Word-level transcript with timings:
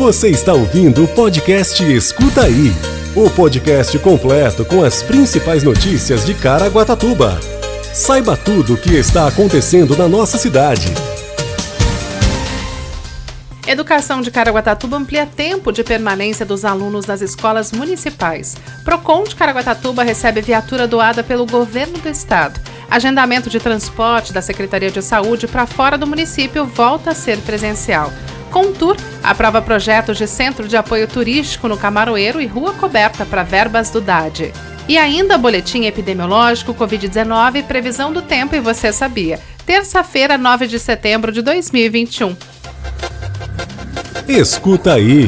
Você 0.00 0.30
está 0.30 0.54
ouvindo 0.54 1.04
o 1.04 1.08
podcast 1.08 1.84
Escuta 1.84 2.44
Aí 2.44 2.72
o 3.14 3.28
podcast 3.28 3.98
completo 3.98 4.64
com 4.64 4.82
as 4.82 5.02
principais 5.02 5.62
notícias 5.62 6.24
de 6.24 6.32
Caraguatatuba. 6.32 7.38
Saiba 7.92 8.34
tudo 8.34 8.72
o 8.72 8.76
que 8.78 8.94
está 8.94 9.28
acontecendo 9.28 9.94
na 9.94 10.08
nossa 10.08 10.38
cidade. 10.38 10.86
Educação 13.66 14.22
de 14.22 14.30
Caraguatatuba 14.30 14.96
amplia 14.96 15.26
tempo 15.26 15.70
de 15.70 15.84
permanência 15.84 16.46
dos 16.46 16.64
alunos 16.64 17.04
nas 17.04 17.20
escolas 17.20 17.70
municipais. 17.70 18.56
Procon 18.82 19.24
de 19.24 19.36
Caraguatatuba 19.36 20.02
recebe 20.02 20.40
viatura 20.40 20.88
doada 20.88 21.22
pelo 21.22 21.44
governo 21.44 21.98
do 21.98 22.08
estado. 22.08 22.58
Agendamento 22.90 23.50
de 23.50 23.60
transporte 23.60 24.32
da 24.32 24.40
Secretaria 24.40 24.90
de 24.90 25.02
Saúde 25.02 25.46
para 25.46 25.66
fora 25.66 25.98
do 25.98 26.06
município 26.06 26.64
volta 26.64 27.10
a 27.10 27.14
ser 27.14 27.36
presencial. 27.42 28.10
Contur 28.50 28.96
aprova 29.22 29.62
projetos 29.62 30.18
de 30.18 30.26
centro 30.26 30.66
de 30.66 30.76
apoio 30.76 31.06
turístico 31.06 31.68
no 31.68 31.76
Camaroeiro 31.76 32.40
e 32.40 32.46
rua 32.46 32.74
coberta 32.74 33.24
para 33.24 33.42
verbas 33.42 33.90
do 33.90 34.00
DAD. 34.00 34.52
E 34.88 34.98
ainda 34.98 35.38
boletim 35.38 35.84
epidemiológico 35.84 36.74
Covid-19 36.74 37.64
previsão 37.64 38.12
do 38.12 38.22
tempo 38.22 38.56
e 38.56 38.60
você 38.60 38.92
sabia. 38.92 39.38
Terça-feira, 39.64 40.36
9 40.36 40.66
de 40.66 40.78
setembro 40.80 41.30
de 41.30 41.42
2021. 41.42 42.36
Escuta 44.26 44.94
aí. 44.94 45.26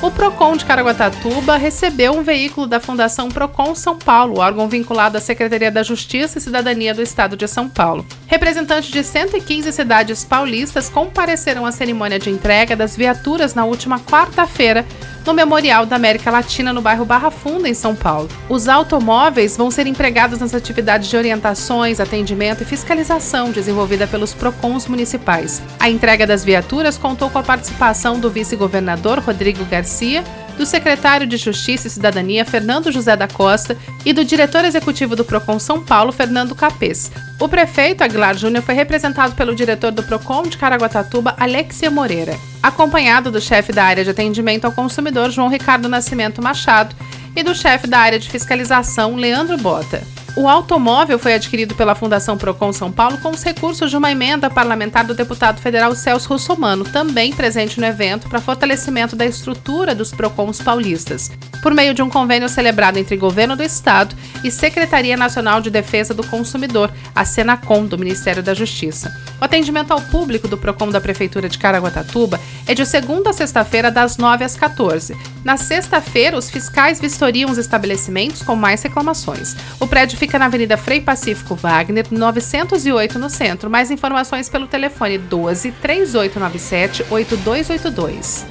o 0.01 0.11
Procon 0.11 0.55
de 0.55 0.63
Caraguatatuba 0.63 1.57
recebeu 1.57 2.13
um 2.13 2.21
veículo 2.21 2.67
da 2.67 2.79
Fundação 2.79 3.29
Procon 3.29 3.73
São 3.73 3.97
Paulo, 3.97 4.39
órgão 4.39 4.69
vinculado 4.69 5.17
à 5.17 5.21
Secretaria 5.21 5.71
da 5.71 5.81
Justiça 5.81 6.37
e 6.37 6.41
Cidadania 6.41 6.93
do 6.93 7.01
Estado 7.01 7.35
de 7.35 7.47
São 7.47 7.67
Paulo. 7.67 8.05
Representantes 8.27 8.91
de 8.91 9.03
115 9.03 9.71
cidades 9.71 10.23
paulistas 10.23 10.87
compareceram 10.87 11.65
à 11.65 11.71
cerimônia 11.71 12.19
de 12.19 12.29
entrega 12.29 12.75
das 12.75 12.95
viaturas 12.95 13.55
na 13.55 13.65
última 13.65 13.99
quarta-feira 13.99 14.85
no 15.27 15.33
Memorial 15.33 15.85
da 15.85 15.97
América 15.97 16.31
Latina, 16.31 16.71
no 16.71 16.81
bairro 16.81 17.03
Barra 17.03 17.29
Funda, 17.29 17.67
em 17.67 17.73
São 17.73 17.93
Paulo. 17.93 18.29
Os 18.47 18.69
automóveis 18.69 19.57
vão 19.57 19.69
ser 19.69 19.85
empregados 19.85 20.39
nas 20.39 20.53
atividades 20.53 21.09
de 21.09 21.17
orientações, 21.17 21.99
atendimento 21.99 22.63
e 22.63 22.65
fiscalização 22.65 23.51
desenvolvida 23.51 24.07
pelos 24.07 24.33
PROCONs 24.33 24.87
municipais. 24.87 25.61
A 25.81 25.89
entrega 25.89 26.25
das 26.25 26.45
viaturas 26.45 26.97
contou 26.97 27.29
com 27.29 27.37
a 27.37 27.43
participação 27.43 28.17
do 28.17 28.29
vice-governador 28.29 29.19
Rodrigo 29.19 29.65
Garcia, 29.65 30.23
do 30.57 30.65
secretário 30.65 31.27
de 31.27 31.35
Justiça 31.35 31.87
e 31.87 31.91
Cidadania, 31.91 32.45
Fernando 32.45 32.89
José 32.89 33.15
da 33.15 33.27
Costa, 33.27 33.77
e 34.05 34.13
do 34.13 34.23
diretor 34.23 34.63
executivo 34.63 35.13
do 35.13 35.25
PROCON 35.25 35.59
São 35.59 35.83
Paulo, 35.83 36.13
Fernando 36.13 36.55
Capês. 36.55 37.11
O 37.39 37.49
prefeito 37.49 38.01
Aguilar 38.01 38.35
Júnior 38.35 38.63
foi 38.63 38.73
representado 38.73 39.35
pelo 39.35 39.53
diretor 39.53 39.91
do 39.91 40.03
PROCON 40.03 40.43
de 40.43 40.57
Caraguatatuba, 40.57 41.35
Alexia 41.37 41.91
Moreira, 41.91 42.35
acompanhado 42.67 43.31
do 43.31 43.39
chefe 43.39 43.71
da 43.71 43.83
área 43.83 44.03
de 44.03 44.09
atendimento 44.09 44.65
ao 44.65 44.71
consumidor, 44.71 45.31
João 45.31 45.47
Ricardo 45.47 45.87
Nascimento 45.87 46.41
Machado, 46.41 46.95
e 47.35 47.43
do 47.43 47.55
chefe 47.55 47.87
da 47.87 47.99
área 47.99 48.19
de 48.19 48.29
fiscalização, 48.29 49.15
Leandro 49.15 49.57
Bota. 49.57 50.16
O 50.37 50.47
automóvel 50.47 51.17
foi 51.17 51.33
adquirido 51.33 51.73
pela 51.73 51.95
Fundação 51.95 52.37
Procon 52.37 52.71
São 52.71 52.91
Paulo 52.91 53.17
com 53.17 53.31
os 53.31 53.41
recursos 53.41 53.89
de 53.89 53.97
uma 53.97 54.11
emenda 54.11 54.51
parlamentar 54.51 55.03
do 55.03 55.15
deputado 55.15 55.59
federal 55.59 55.95
Celso 55.95 56.29
Russomano, 56.29 56.85
também 56.85 57.33
presente 57.33 57.79
no 57.79 57.87
evento 57.87 58.29
para 58.29 58.39
fortalecimento 58.39 59.15
da 59.15 59.25
estrutura 59.25 59.95
dos 59.95 60.11
Procons 60.11 60.61
paulistas, 60.61 61.31
por 61.63 61.73
meio 61.73 61.91
de 61.91 62.03
um 62.03 62.09
convênio 62.09 62.47
celebrado 62.47 62.99
entre 62.99 63.17
Governo 63.17 63.55
do 63.55 63.63
Estado 63.63 64.15
e 64.43 64.51
Secretaria 64.51 65.17
Nacional 65.17 65.59
de 65.59 65.71
Defesa 65.71 66.13
do 66.13 66.23
Consumidor, 66.27 66.91
a 67.15 67.25
Senacom, 67.25 67.87
do 67.87 67.97
Ministério 67.97 68.43
da 68.43 68.53
Justiça. 68.53 69.11
O 69.41 69.43
atendimento 69.43 69.91
ao 69.91 70.01
público 70.01 70.47
do 70.47 70.57
Procon 70.57 70.89
da 70.89 71.01
Prefeitura 71.01 71.49
de 71.49 71.57
Caraguatatuba 71.57 72.39
é 72.67 72.75
de 72.75 72.85
segunda 72.85 73.31
a 73.31 73.33
sexta-feira, 73.33 73.89
das 73.89 74.17
9 74.17 74.43
às 74.43 74.55
14. 74.55 75.17
Na 75.43 75.57
sexta-feira, 75.57 76.37
os 76.37 76.49
fiscais 76.49 76.99
vistoriam 76.99 77.49
os 77.49 77.57
estabelecimentos 77.57 78.43
com 78.43 78.55
mais 78.55 78.83
reclamações. 78.83 79.55
O 79.79 79.87
prédio 79.87 80.17
fica 80.17 80.26
fica 80.27 80.37
na 80.37 80.47
Avenida 80.47 80.75
Frei 80.75 80.99
Pacífico 80.99 81.55
Wagner, 81.55 82.05
908 82.11 83.17
no 83.17 83.29
centro. 83.29 83.69
Mais 83.69 83.89
informações 83.89 84.49
pelo 84.49 84.67
telefone 84.67 85.17
12 85.17 85.71
3897 85.71 87.05
8282. 87.09 88.45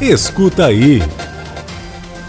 Escuta 0.00 0.66
aí. 0.66 1.00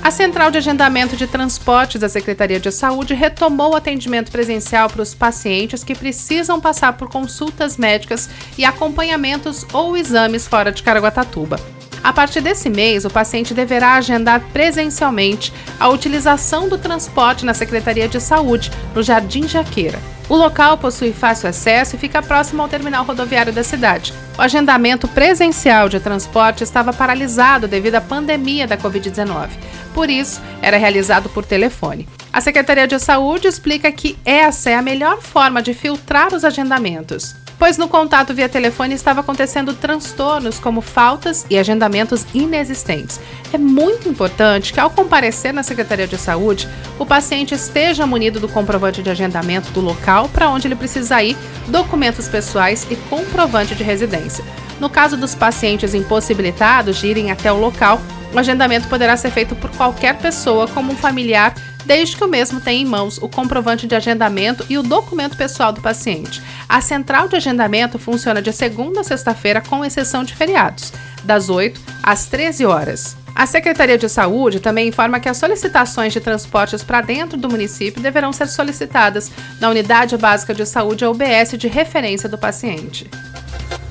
A 0.03 0.11
Central 0.11 0.51
de 0.51 0.59
Agendamento 0.59 1.15
de 1.15 1.25
Transportes 1.25 1.99
da 1.99 2.07
Secretaria 2.07 2.59
de 2.59 2.71
Saúde 2.71 3.15
retomou 3.15 3.71
o 3.71 3.75
atendimento 3.75 4.31
presencial 4.31 4.87
para 4.87 5.01
os 5.01 5.15
pacientes 5.15 5.83
que 5.83 5.95
precisam 5.95 6.61
passar 6.61 6.93
por 6.93 7.09
consultas 7.09 7.77
médicas 7.77 8.29
e 8.59 8.63
acompanhamentos 8.63 9.65
ou 9.73 9.97
exames 9.97 10.47
fora 10.47 10.71
de 10.71 10.83
Caraguatatuba. 10.83 11.59
A 12.03 12.11
partir 12.11 12.41
desse 12.41 12.69
mês, 12.69 13.05
o 13.05 13.09
paciente 13.09 13.53
deverá 13.53 13.93
agendar 13.93 14.41
presencialmente 14.51 15.53
a 15.79 15.87
utilização 15.87 16.67
do 16.67 16.77
transporte 16.77 17.45
na 17.45 17.53
Secretaria 17.53 18.07
de 18.07 18.19
Saúde, 18.19 18.71
no 18.95 19.03
Jardim 19.03 19.47
Jaqueira. 19.47 19.99
O 20.27 20.35
local 20.35 20.77
possui 20.77 21.11
fácil 21.11 21.49
acesso 21.49 21.95
e 21.95 21.99
fica 21.99 22.21
próximo 22.21 22.61
ao 22.61 22.69
terminal 22.69 23.03
rodoviário 23.03 23.51
da 23.51 23.63
cidade. 23.63 24.13
O 24.37 24.41
agendamento 24.41 25.07
presencial 25.07 25.89
de 25.89 25.99
transporte 25.99 26.63
estava 26.63 26.93
paralisado 26.93 27.67
devido 27.67 27.95
à 27.95 28.01
pandemia 28.01 28.65
da 28.65 28.77
Covid-19. 28.77 29.49
Por 29.93 30.09
isso, 30.09 30.41
era 30.61 30.77
realizado 30.77 31.29
por 31.29 31.45
telefone. 31.45 32.07
A 32.31 32.39
Secretaria 32.39 32.87
de 32.87 32.97
Saúde 32.97 33.47
explica 33.47 33.91
que 33.91 34.17
essa 34.23 34.69
é 34.69 34.75
a 34.75 34.81
melhor 34.81 35.21
forma 35.21 35.61
de 35.61 35.73
filtrar 35.73 36.33
os 36.33 36.45
agendamentos 36.45 37.40
pois 37.61 37.77
no 37.77 37.87
contato 37.87 38.33
via 38.33 38.49
telefone 38.49 38.95
estava 38.95 39.19
acontecendo 39.19 39.75
transtornos 39.75 40.57
como 40.57 40.81
faltas 40.81 41.45
e 41.47 41.59
agendamentos 41.59 42.25
inexistentes. 42.33 43.19
É 43.53 43.57
muito 43.59 44.09
importante 44.09 44.73
que, 44.73 44.79
ao 44.79 44.89
comparecer 44.89 45.53
na 45.53 45.61
Secretaria 45.61 46.07
de 46.07 46.17
Saúde, 46.17 46.67
o 46.97 47.05
paciente 47.05 47.53
esteja 47.53 48.07
munido 48.07 48.39
do 48.39 48.49
comprovante 48.49 49.03
de 49.03 49.11
agendamento 49.11 49.69
do 49.69 49.79
local 49.79 50.27
para 50.29 50.49
onde 50.49 50.67
ele 50.67 50.75
precisa 50.75 51.21
ir, 51.21 51.37
documentos 51.67 52.27
pessoais 52.27 52.87
e 52.89 52.95
comprovante 52.95 53.75
de 53.75 53.83
residência. 53.83 54.43
No 54.79 54.89
caso 54.89 55.15
dos 55.15 55.35
pacientes 55.35 55.93
impossibilitados 55.93 56.97
de 56.97 57.05
irem 57.05 57.29
até 57.29 57.53
o 57.53 57.59
local, 57.59 58.01
o 58.33 58.39
agendamento 58.39 58.87
poderá 58.87 59.15
ser 59.15 59.29
feito 59.29 59.55
por 59.55 59.69
qualquer 59.69 60.17
pessoa, 60.17 60.67
como 60.67 60.93
um 60.93 60.97
familiar, 60.97 61.53
desde 61.85 62.15
que 62.15 62.23
o 62.23 62.27
mesmo 62.27 62.59
tenha 62.61 62.81
em 62.81 62.85
mãos 62.85 63.17
o 63.17 63.29
comprovante 63.29 63.87
de 63.87 63.95
agendamento 63.95 64.65
e 64.69 64.77
o 64.77 64.83
documento 64.83 65.37
pessoal 65.37 65.71
do 65.71 65.81
paciente. 65.81 66.41
A 66.67 66.81
central 66.81 67.27
de 67.27 67.35
agendamento 67.35 67.99
funciona 67.99 68.41
de 68.41 68.51
segunda 68.51 69.01
a 69.01 69.03
sexta-feira, 69.03 69.61
com 69.61 69.83
exceção 69.83 70.23
de 70.23 70.35
feriados, 70.35 70.93
das 71.23 71.49
8 71.49 71.79
às 72.03 72.27
13 72.27 72.65
horas. 72.65 73.17
A 73.33 73.45
Secretaria 73.45 73.97
de 73.97 74.09
Saúde 74.09 74.59
também 74.59 74.89
informa 74.89 75.19
que 75.19 75.29
as 75.29 75.37
solicitações 75.37 76.13
de 76.13 76.19
transportes 76.19 76.83
para 76.83 77.01
dentro 77.01 77.37
do 77.37 77.49
município 77.49 78.01
deverão 78.01 78.33
ser 78.33 78.47
solicitadas 78.47 79.31
na 79.59 79.69
Unidade 79.69 80.17
Básica 80.17 80.53
de 80.53 80.65
Saúde, 80.65 81.05
a 81.05 81.09
UBS, 81.09 81.57
de 81.57 81.67
referência 81.67 82.27
do 82.27 82.37
paciente. 82.37 83.09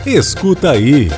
Escuta 0.04 0.70
aí. 0.70 1.08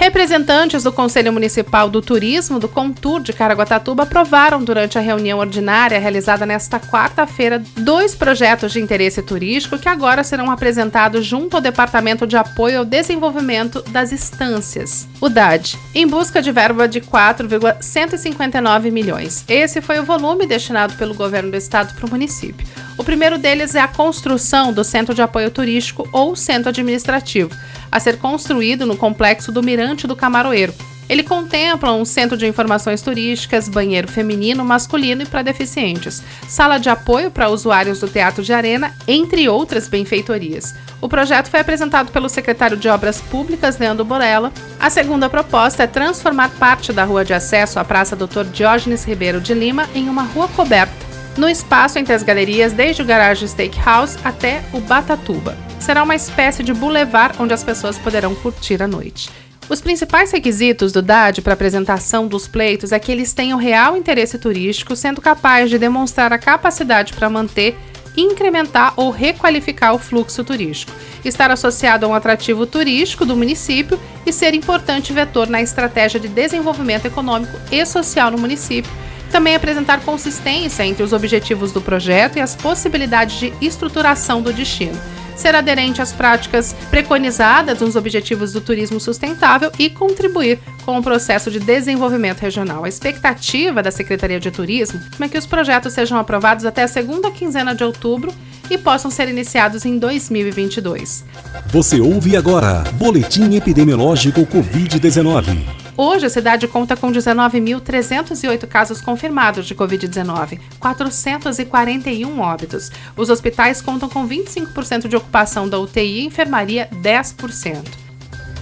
Representantes 0.00 0.82
do 0.82 0.90
Conselho 0.90 1.30
Municipal 1.30 1.90
do 1.90 2.00
Turismo 2.00 2.58
do 2.58 2.66
Contur 2.66 3.20
de 3.20 3.34
Caraguatatuba 3.34 4.04
aprovaram 4.04 4.64
durante 4.64 4.96
a 4.96 5.00
reunião 5.02 5.38
ordinária 5.38 6.00
realizada 6.00 6.46
nesta 6.46 6.80
quarta-feira 6.80 7.62
dois 7.76 8.14
projetos 8.14 8.72
de 8.72 8.80
interesse 8.80 9.20
turístico 9.20 9.78
que 9.78 9.90
agora 9.90 10.24
serão 10.24 10.50
apresentados 10.50 11.26
junto 11.26 11.56
ao 11.56 11.60
Departamento 11.60 12.26
de 12.26 12.34
Apoio 12.34 12.78
ao 12.78 12.84
Desenvolvimento 12.86 13.82
das 13.90 14.10
Estâncias, 14.10 15.06
o 15.20 15.28
DAD, 15.28 15.78
em 15.94 16.06
busca 16.06 16.40
de 16.40 16.50
verba 16.50 16.88
de 16.88 17.02
4,159 17.02 18.90
milhões. 18.90 19.44
Esse 19.46 19.82
foi 19.82 20.00
o 20.00 20.04
volume 20.04 20.46
destinado 20.46 20.94
pelo 20.94 21.12
governo 21.12 21.50
do 21.50 21.58
estado 21.58 21.94
para 21.94 22.06
o 22.06 22.10
município. 22.10 22.66
O 22.96 23.04
primeiro 23.04 23.36
deles 23.36 23.74
é 23.74 23.80
a 23.80 23.88
construção 23.88 24.72
do 24.72 24.82
Centro 24.82 25.14
de 25.14 25.20
Apoio 25.20 25.50
Turístico 25.50 26.08
ou 26.10 26.34
Centro 26.34 26.70
Administrativo 26.70 27.50
a 27.90 28.00
ser 28.00 28.18
construído 28.18 28.86
no 28.86 28.96
complexo 28.96 29.50
do 29.50 29.62
Mirante 29.62 30.06
do 30.06 30.16
Camaroeiro. 30.16 30.74
Ele 31.10 31.24
contempla 31.24 31.92
um 31.92 32.04
centro 32.04 32.36
de 32.38 32.46
informações 32.46 33.02
turísticas, 33.02 33.68
banheiro 33.68 34.06
feminino, 34.06 34.64
masculino 34.64 35.22
e 35.22 35.26
para 35.26 35.42
deficientes, 35.42 36.22
sala 36.46 36.78
de 36.78 36.88
apoio 36.88 37.32
para 37.32 37.48
usuários 37.48 37.98
do 37.98 38.06
Teatro 38.06 38.44
de 38.44 38.52
Arena, 38.52 38.94
entre 39.08 39.48
outras 39.48 39.88
benfeitorias. 39.88 40.72
O 41.00 41.08
projeto 41.08 41.48
foi 41.48 41.58
apresentado 41.58 42.12
pelo 42.12 42.28
secretário 42.28 42.76
de 42.76 42.88
Obras 42.88 43.20
Públicas, 43.20 43.76
Leandro 43.76 44.04
Borella. 44.04 44.52
A 44.78 44.88
segunda 44.88 45.28
proposta 45.28 45.82
é 45.82 45.88
transformar 45.88 46.50
parte 46.50 46.92
da 46.92 47.02
rua 47.02 47.24
de 47.24 47.34
acesso 47.34 47.80
à 47.80 47.84
Praça 47.84 48.14
Dr. 48.14 48.44
Diógenes 48.52 49.04
Ribeiro 49.04 49.40
de 49.40 49.52
Lima 49.52 49.88
em 49.92 50.08
uma 50.08 50.22
rua 50.22 50.46
coberta, 50.46 51.09
no 51.36 51.48
espaço 51.48 51.98
entre 51.98 52.12
as 52.12 52.22
galerias 52.22 52.72
desde 52.72 53.02
o 53.02 53.04
Garage 53.04 53.46
Steakhouse 53.46 54.18
até 54.24 54.62
o 54.72 54.80
Batatuba 54.80 55.56
será 55.80 56.02
uma 56.02 56.14
espécie 56.14 56.62
de 56.62 56.72
boulevard 56.72 57.36
onde 57.40 57.54
as 57.54 57.64
pessoas 57.64 57.98
poderão 57.98 58.34
curtir 58.34 58.82
a 58.82 58.86
noite. 58.86 59.30
Os 59.68 59.80
principais 59.80 60.30
requisitos 60.30 60.92
do 60.92 61.00
DAD 61.00 61.42
para 61.42 61.54
apresentação 61.54 62.26
dos 62.26 62.46
pleitos 62.46 62.92
é 62.92 62.98
que 62.98 63.10
eles 63.10 63.32
tenham 63.32 63.58
real 63.58 63.96
interesse 63.96 64.38
turístico, 64.38 64.94
sendo 64.94 65.20
capazes 65.20 65.70
de 65.70 65.78
demonstrar 65.78 66.32
a 66.32 66.38
capacidade 66.38 67.12
para 67.12 67.30
manter, 67.30 67.76
incrementar 68.16 68.92
ou 68.96 69.10
requalificar 69.10 69.94
o 69.94 69.98
fluxo 69.98 70.42
turístico, 70.42 70.92
estar 71.24 71.50
associado 71.50 72.04
a 72.04 72.08
um 72.08 72.14
atrativo 72.14 72.66
turístico 72.66 73.24
do 73.24 73.36
município 73.36 73.98
e 74.26 74.32
ser 74.32 74.54
importante 74.54 75.12
vetor 75.12 75.48
na 75.48 75.62
estratégia 75.62 76.18
de 76.18 76.26
desenvolvimento 76.28 77.06
econômico 77.06 77.56
e 77.70 77.86
social 77.86 78.30
no 78.30 78.38
município. 78.38 78.90
Também 79.30 79.54
apresentar 79.54 80.00
consistência 80.00 80.84
entre 80.84 81.02
os 81.02 81.12
objetivos 81.12 81.72
do 81.72 81.80
projeto 81.80 82.36
e 82.36 82.40
as 82.40 82.56
possibilidades 82.56 83.38
de 83.38 83.52
estruturação 83.60 84.42
do 84.42 84.52
destino 84.52 84.98
ser 85.40 85.54
aderente 85.54 86.02
às 86.02 86.12
práticas 86.12 86.74
preconizadas 86.90 87.80
nos 87.80 87.96
Objetivos 87.96 88.52
do 88.52 88.60
Turismo 88.60 89.00
Sustentável 89.00 89.72
e 89.78 89.88
contribuir 89.88 90.58
com 90.84 90.98
o 90.98 91.02
processo 91.02 91.50
de 91.50 91.58
desenvolvimento 91.58 92.40
regional. 92.40 92.84
A 92.84 92.88
expectativa 92.88 93.82
da 93.82 93.90
Secretaria 93.90 94.38
de 94.38 94.50
Turismo 94.50 95.00
é 95.18 95.28
que 95.28 95.38
os 95.38 95.46
projetos 95.46 95.94
sejam 95.94 96.18
aprovados 96.18 96.66
até 96.66 96.82
a 96.82 96.88
segunda 96.88 97.30
quinzena 97.30 97.74
de 97.74 97.82
outubro 97.82 98.32
e 98.68 98.76
possam 98.76 99.10
ser 99.10 99.28
iniciados 99.28 99.84
em 99.84 99.98
2022. 99.98 101.24
Você 101.66 102.00
ouve 102.00 102.36
agora 102.36 102.84
Boletim 102.92 103.54
Epidemiológico 103.54 104.42
Covid-19. 104.42 105.79
Hoje, 106.02 106.24
a 106.24 106.30
cidade 106.30 106.66
conta 106.66 106.96
com 106.96 107.12
19.308 107.12 108.66
casos 108.66 109.02
confirmados 109.02 109.66
de 109.66 109.74
Covid-19, 109.74 110.58
441 110.78 112.40
óbitos. 112.40 112.90
Os 113.14 113.28
hospitais 113.28 113.82
contam 113.82 114.08
com 114.08 114.26
25% 114.26 115.08
de 115.08 115.16
ocupação 115.16 115.68
da 115.68 115.78
UTI 115.78 116.20
e 116.20 116.24
enfermaria 116.24 116.88
10%. 117.02 117.84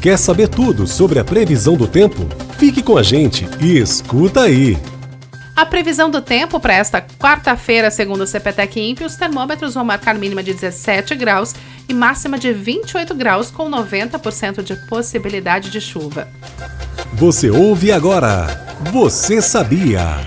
Quer 0.03 0.19
saber 0.19 0.49
tudo 0.49 0.85
sobre 0.85 1.21
a 1.21 1.25
previsão 1.25 1.77
do 1.77 1.87
tempo? 1.87 2.27
Fique 2.59 2.83
com 2.83 2.99
a 2.99 3.05
gente 3.05 3.47
e 3.61 3.79
escuta 3.79 4.41
aí! 4.41 4.77
A 5.55 5.65
previsão 5.65 6.11
do 6.11 6.21
tempo 6.21 6.59
para 6.59 6.75
esta 6.75 7.01
quarta-feira, 7.01 7.89
segundo 7.89 8.23
o 8.23 8.27
CPTEC 8.27 8.81
INPE, 8.81 9.05
os 9.05 9.15
termômetros 9.15 9.75
vão 9.75 9.85
marcar 9.85 10.17
mínima 10.17 10.43
de 10.43 10.55
17 10.55 11.15
graus 11.15 11.55
e 11.89 11.95
máxima 11.95 12.37
de 12.37 12.53
28 12.53 13.15
graus, 13.15 13.49
com 13.49 13.71
90% 13.71 14.61
de 14.61 14.75
possibilidade 14.89 15.71
de 15.71 15.81
chuva. 15.81 16.27
Você 17.19 17.51
ouve 17.51 17.91
agora. 17.91 18.47
Você 18.93 19.43
sabia? 19.43 20.21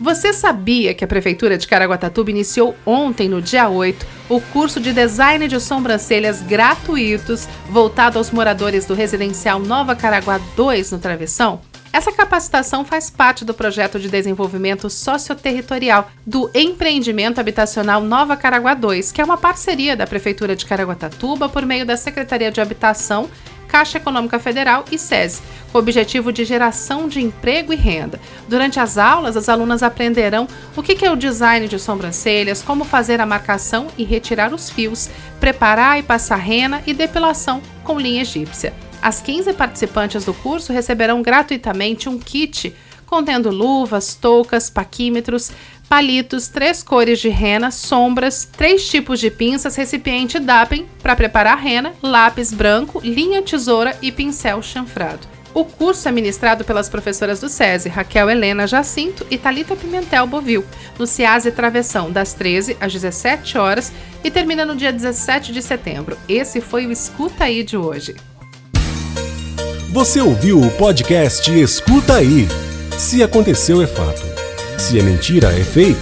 Você 0.00 0.32
sabia 0.32 0.94
que 0.94 1.04
a 1.04 1.06
Prefeitura 1.06 1.58
de 1.58 1.68
Caraguatatuba 1.68 2.30
iniciou 2.30 2.74
ontem, 2.86 3.28
no 3.28 3.42
dia 3.42 3.68
8, 3.68 4.06
o 4.30 4.40
curso 4.40 4.80
de 4.80 4.94
design 4.94 5.46
de 5.46 5.60
sobrancelhas 5.60 6.40
gratuitos 6.40 7.46
voltado 7.68 8.16
aos 8.16 8.30
moradores 8.30 8.86
do 8.86 8.94
residencial 8.94 9.58
Nova 9.58 9.94
Caraguá 9.94 10.40
2 10.56 10.90
no 10.90 10.98
Travessão? 10.98 11.60
Essa 11.92 12.12
capacitação 12.12 12.84
faz 12.84 13.10
parte 13.10 13.44
do 13.44 13.52
projeto 13.52 13.98
de 13.98 14.08
desenvolvimento 14.08 14.88
socioterritorial 14.88 16.08
do 16.24 16.48
Empreendimento 16.54 17.40
Habitacional 17.40 18.00
Nova 18.00 18.36
Caraguá 18.36 18.74
2, 18.74 19.10
que 19.10 19.20
é 19.20 19.24
uma 19.24 19.36
parceria 19.36 19.96
da 19.96 20.06
Prefeitura 20.06 20.54
de 20.54 20.64
Caraguatatuba 20.64 21.48
por 21.48 21.66
meio 21.66 21.84
da 21.84 21.96
Secretaria 21.96 22.52
de 22.52 22.60
Habitação 22.60 23.28
Caixa 23.66 23.98
Econômica 23.98 24.38
Federal 24.38 24.84
e 24.90 24.98
SESI, 24.98 25.42
com 25.70 25.78
o 25.78 25.80
objetivo 25.80 26.32
de 26.32 26.44
geração 26.44 27.08
de 27.08 27.20
emprego 27.20 27.72
e 27.72 27.76
renda. 27.76 28.20
Durante 28.48 28.78
as 28.78 28.96
aulas, 28.96 29.36
as 29.36 29.48
alunas 29.48 29.82
aprenderão 29.82 30.46
o 30.76 30.82
que 30.82 31.04
é 31.04 31.10
o 31.10 31.16
design 31.16 31.66
de 31.66 31.78
sobrancelhas, 31.78 32.62
como 32.62 32.84
fazer 32.84 33.20
a 33.20 33.26
marcação 33.26 33.88
e 33.98 34.04
retirar 34.04 34.52
os 34.52 34.70
fios, 34.70 35.08
preparar 35.40 35.98
e 35.98 36.02
passar 36.02 36.36
rena 36.36 36.82
e 36.86 36.94
depilação 36.94 37.60
com 37.84 37.98
linha 37.98 38.22
egípcia. 38.22 38.72
As 39.02 39.22
15 39.22 39.52
participantes 39.54 40.24
do 40.24 40.34
curso 40.34 40.72
receberão 40.72 41.22
gratuitamente 41.22 42.08
um 42.08 42.18
kit 42.18 42.74
contendo 43.06 43.50
luvas, 43.50 44.14
toucas, 44.14 44.70
paquímetros, 44.70 45.50
palitos, 45.88 46.46
três 46.46 46.82
cores 46.82 47.18
de 47.18 47.28
rena, 47.28 47.72
sombras, 47.72 48.44
três 48.44 48.88
tipos 48.88 49.18
de 49.18 49.28
pinças, 49.28 49.74
recipiente 49.74 50.38
DAPEN 50.38 50.86
para 51.02 51.16
preparar 51.16 51.58
rena, 51.58 51.92
lápis 52.00 52.52
branco, 52.52 53.00
linha 53.02 53.42
tesoura 53.42 53.96
e 54.00 54.12
pincel 54.12 54.62
chanfrado. 54.62 55.26
O 55.52 55.64
curso 55.64 56.08
é 56.08 56.12
ministrado 56.12 56.64
pelas 56.64 56.88
professoras 56.88 57.40
do 57.40 57.48
SESI, 57.48 57.88
Raquel 57.88 58.30
Helena 58.30 58.68
Jacinto 58.68 59.26
e 59.28 59.36
Talita 59.36 59.74
Pimentel 59.74 60.28
Bovil, 60.28 60.64
no 60.96 61.08
CIASE 61.08 61.50
Travessão, 61.50 62.12
das 62.12 62.34
13 62.34 62.76
às 62.80 62.92
17 62.92 63.58
horas 63.58 63.92
e 64.22 64.30
termina 64.30 64.64
no 64.64 64.76
dia 64.76 64.92
17 64.92 65.52
de 65.52 65.60
setembro. 65.60 66.16
Esse 66.28 66.60
foi 66.60 66.86
o 66.86 66.92
Escuta 66.92 67.44
Aí 67.44 67.64
de 67.64 67.76
hoje. 67.76 68.14
Você 69.92 70.20
ouviu 70.20 70.60
o 70.60 70.70
podcast 70.70 71.50
Escuta 71.50 72.14
Aí. 72.14 72.46
Se 72.96 73.24
aconteceu, 73.24 73.82
é 73.82 73.88
fato. 73.88 74.22
Se 74.78 74.96
é 74.96 75.02
mentira, 75.02 75.48
é 75.52 75.64
fake. 75.64 75.98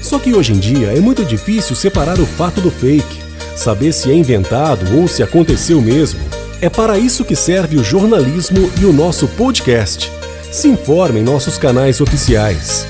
Só 0.00 0.18
que 0.18 0.32
hoje 0.32 0.54
em 0.54 0.58
dia 0.58 0.96
é 0.96 1.00
muito 1.00 1.22
difícil 1.22 1.76
separar 1.76 2.18
o 2.18 2.24
fato 2.24 2.62
do 2.62 2.70
fake, 2.70 3.20
saber 3.54 3.92
se 3.92 4.10
é 4.10 4.14
inventado 4.14 4.86
ou 4.98 5.06
se 5.06 5.22
aconteceu 5.22 5.82
mesmo. 5.82 6.20
É 6.62 6.70
para 6.70 6.98
isso 6.98 7.26
que 7.26 7.36
serve 7.36 7.76
o 7.76 7.84
jornalismo 7.84 8.70
e 8.80 8.86
o 8.86 8.92
nosso 8.92 9.28
podcast. 9.28 10.10
Se 10.50 10.66
informe 10.68 11.20
em 11.20 11.22
nossos 11.22 11.58
canais 11.58 12.00
oficiais. 12.00 12.86